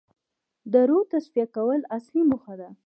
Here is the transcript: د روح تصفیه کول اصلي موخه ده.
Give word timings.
د 0.73 0.73
روح 0.89 1.03
تصفیه 1.13 1.45
کول 1.55 1.79
اصلي 1.97 2.21
موخه 2.29 2.53
ده. 2.61 2.69